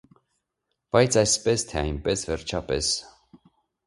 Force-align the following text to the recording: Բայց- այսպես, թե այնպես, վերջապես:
Բայց- 0.95 1.17
այսպես, 1.23 1.65
թե 1.71 1.77
այնպես, 1.81 2.23
վերջապես: 2.31 2.91